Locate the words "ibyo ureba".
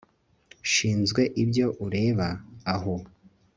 1.43-2.27